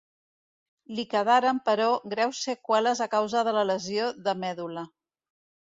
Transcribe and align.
Li 0.99 1.05
quedaren, 1.11 1.59
però, 1.69 1.91
greus 2.15 2.41
seqüeles 2.49 3.03
a 3.09 3.11
causa 3.15 3.47
de 3.51 3.57
la 3.59 3.69
lesió 3.73 4.13
de 4.29 4.39
medul·la. 4.45 4.91